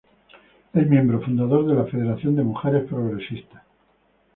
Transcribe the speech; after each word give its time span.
Es 0.73 0.89
miembro 0.89 1.21
fundador 1.21 1.67
de 1.67 1.75
la 1.75 1.85
Federación 1.85 2.35
de 2.35 2.41
Mujeres 2.41 2.85
Progresistas. 2.89 3.61